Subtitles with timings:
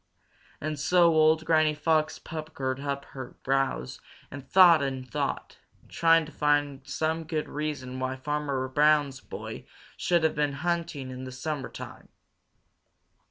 [0.59, 6.31] And so old Granny Fox puckered up her brows and thought and thought, trying to
[6.31, 9.63] find some good reason why Farmer Brown's boy
[9.95, 12.09] should have been hunting in the summertime.